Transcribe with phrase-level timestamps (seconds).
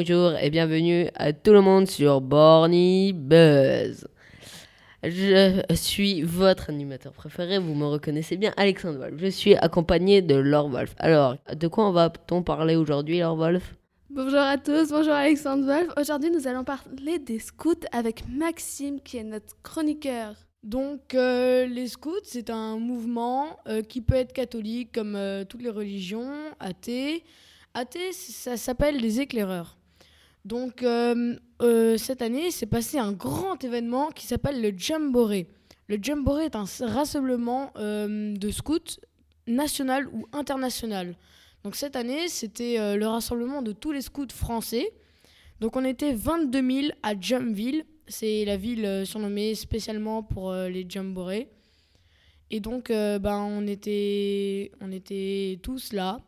[0.00, 4.08] bonjour et bienvenue à tout le monde sur Borny Buzz.
[5.02, 9.16] Je suis votre animateur préféré, vous me reconnaissez bien, Alexandre Wolf.
[9.18, 10.94] Je suis accompagné de Laure Wolf.
[10.96, 13.74] Alors, de quoi on va-t-on parler aujourd'hui, Laure Wolf?
[14.08, 15.92] Bonjour à tous, bonjour Alexandre Wolf.
[15.98, 20.32] Aujourd'hui, nous allons parler des scouts avec Maxime qui est notre chroniqueur.
[20.62, 25.62] Donc, euh, les scouts, c'est un mouvement euh, qui peut être catholique comme euh, toutes
[25.62, 27.22] les religions, athée.
[27.74, 29.76] Athée, ça s'appelle les éclaireurs.
[30.44, 30.84] Donc,
[31.98, 35.46] cette année, s'est passé un grand événement qui s'appelle le Jamboree.
[35.88, 39.00] Le Jamboree est un rassemblement de scouts
[39.46, 41.14] national ou international.
[41.62, 44.92] Donc, cette année, c'était le rassemblement de tous les scouts français.
[45.60, 50.68] Donc, on était 22 000 à Jumpville c'est la ville euh, surnommée spécialement pour euh,
[50.68, 51.46] les jamboree.
[52.50, 56.20] Et donc, euh, ben, on, était, on était tous là.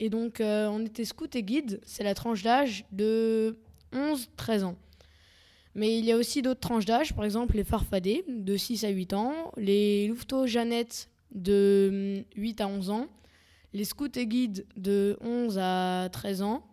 [0.00, 1.80] Et donc, on était scout et guide.
[1.84, 3.56] C'est la tranche d'âge de
[3.92, 4.76] 11-13 ans.
[5.74, 8.88] Mais il y a aussi d'autres tranches d'âge, par exemple les farfadés de 6 à
[8.88, 13.06] 8 ans, les louveteaux Jeannette de 8 à 11 ans,
[13.72, 16.66] les scouts et guides de 11 à 13 ans.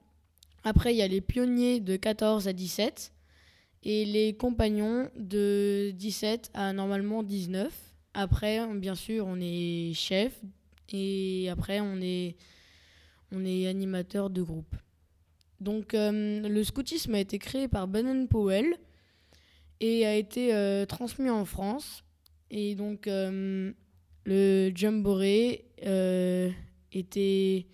[0.63, 3.13] Après, il y a les pionniers de 14 à 17
[3.83, 7.71] et les compagnons de 17 à normalement 19.
[8.15, 10.41] Après, bien sûr, on est chef
[10.91, 12.35] et après, on est,
[13.31, 14.75] on est animateur de groupe.
[15.59, 18.75] Donc, euh, le scoutisme a été créé par Bannon Powell
[19.79, 22.03] et a été euh, transmis en France.
[22.51, 23.71] Et donc, euh,
[24.25, 25.61] le Jamboree
[26.91, 27.67] était,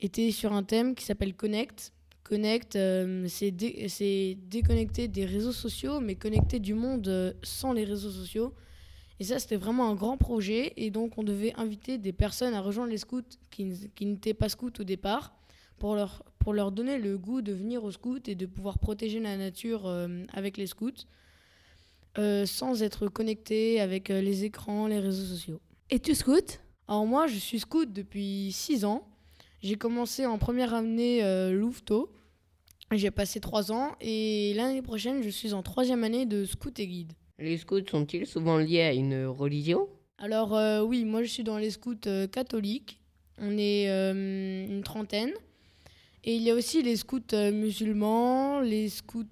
[0.00, 2.78] était sur un thème qui s'appelle Connect Connect,
[3.26, 8.54] c'est déconnecter des réseaux sociaux, mais connecter du monde sans les réseaux sociaux.
[9.20, 10.72] Et ça, c'était vraiment un grand projet.
[10.76, 14.48] Et donc, on devait inviter des personnes à rejoindre les scouts qui, qui n'étaient pas
[14.48, 15.34] scouts au départ
[15.78, 19.20] pour leur, pour leur donner le goût de venir aux scouts et de pouvoir protéger
[19.20, 21.06] la nature euh, avec les scouts
[22.44, 25.60] sans être connectés avec les écrans, les réseaux sociaux.
[25.90, 26.60] Et tu scout?
[26.88, 29.08] Alors, moi, je suis scout depuis 6 ans.
[29.62, 31.22] J'ai commencé en première année
[31.52, 32.12] Louveteau.
[32.92, 36.88] J'ai passé trois ans et l'année prochaine, je suis en troisième année de scout et
[36.88, 37.12] guide.
[37.40, 39.88] Les scouts sont-ils souvent liés à une religion?
[40.18, 43.00] Alors euh, oui, moi je suis dans les scouts euh, catholiques.
[43.38, 45.32] On est euh, une trentaine.
[46.22, 49.24] Et il y a aussi les scouts musulmans, les scouts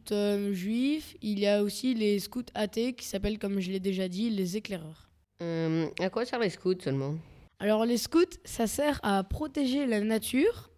[0.53, 1.17] juifs.
[1.21, 4.57] Il y a aussi les scouts athées qui s'appellent, comme je l'ai déjà dit, les
[4.57, 5.11] éclaireurs.
[5.39, 7.15] à quoi servent les scouts seulement?
[7.59, 10.71] Alors les scouts, ça sert à protéger la nature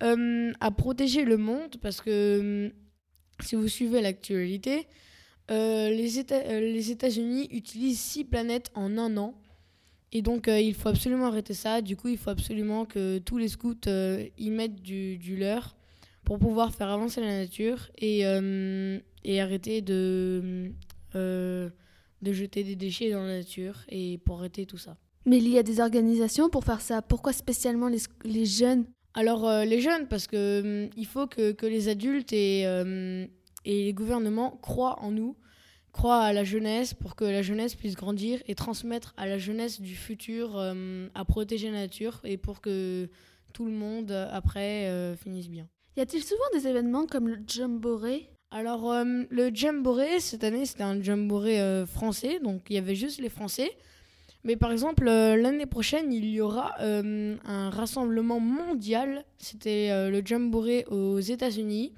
[0.00, 2.72] à protéger le monde parce que
[3.40, 4.88] si vous suivez l'actualité,
[5.50, 9.34] euh, les, euh, les États-Unis utilisent six planètes en un an.
[10.12, 11.82] Et donc, il faut absolument arrêter ça.
[11.82, 13.74] Du coup, il faut absolument que tous les scouts
[14.38, 15.76] y mettent du, du, leur
[16.24, 18.20] pour pouvoir faire avancer la nature et,
[19.24, 20.70] et arrêter de,
[21.12, 24.96] de jeter des déchets dans la nature et pour arrêter tout ça.
[25.26, 27.02] Mais il y a des organisations pour faire ça.
[27.02, 28.86] Pourquoi spécialement les, les jeunes?
[29.16, 32.64] Alors euh, les jeunes, parce que hum, il faut que, les adultes et,
[33.66, 35.36] et les gouvernements croient en nous,
[35.92, 39.80] croient à la jeunesse pour que la jeunesse puisse grandir et transmettre à la jeunesse
[39.80, 43.10] du futur hum, à protéger la nature et pour que
[43.52, 45.68] tout le monde après euh, finisse bien.
[45.98, 48.28] Y a-t-il souvent des événements comme le Jamboree?
[48.50, 53.20] Alors le Jamboree, cette année c'était un Jamboree euh, français, donc il y avait juste
[53.20, 53.76] les Français.
[54.46, 59.24] Mais par exemple, euh, l'année prochaine, il y aura euh, un rassemblement mondial.
[59.38, 61.92] C'était euh, le Jamboree aux États-Unis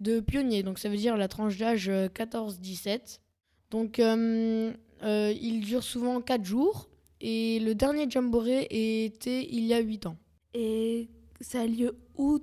[0.00, 0.62] de pionniers.
[0.62, 3.20] Donc ça veut dire la tranche d'âge 14-17.
[3.70, 6.88] Donc il dure souvent 4 jours.
[7.20, 10.16] Et le dernier Jamboree était il y a 8 ans.
[10.54, 11.08] Et
[11.40, 12.38] ça a lieu où?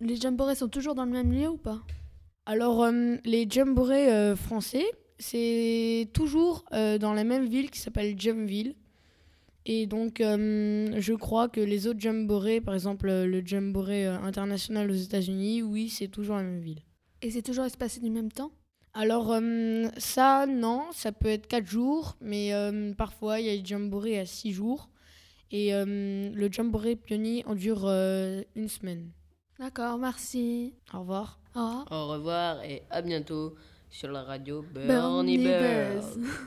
[0.00, 1.80] Les Jamborees sont toujours dans le même lieu ou pas?
[2.44, 2.86] Alors,
[3.24, 4.84] les Jamborees français,
[5.18, 8.74] c'est toujours euh, dans la même ville qui s'appelle Jumpville.
[9.68, 14.88] Et donc, euh, je crois que les autres Jamboree, par exemple euh, le Jamboree international
[14.88, 16.82] aux États-Unis, oui, c'est toujours la même ville.
[17.20, 18.52] Et c'est toujours espacé du même temps?
[18.94, 19.38] Alors,
[19.98, 22.52] ça, non, ça peut être 4 jours, mais
[22.96, 24.88] parfois, il y a des Jamboree à 6 jours.
[25.50, 29.10] Et le Jamboree pionnier en dure une semaine.
[29.58, 30.72] D'accord, merci.
[30.94, 31.40] Au revoir.
[31.54, 31.86] Au revoir.
[31.90, 33.54] Au revoir et à bientôt
[33.90, 36.18] sur la radio Bernie Buzz.